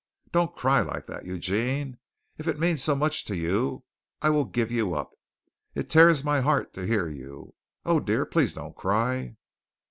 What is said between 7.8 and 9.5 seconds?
Oh, dear, please don't cry."